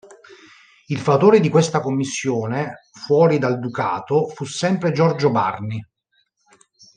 Il 0.87 0.97
fautore 0.97 1.39
di 1.39 1.47
questa 1.49 1.79
commissione 1.79 2.87
fuori 2.91 3.37
dal 3.37 3.59
ducato 3.59 4.29
fu 4.29 4.45
sempre 4.45 4.91
Giorgio 4.93 5.29
Barni. 5.29 5.79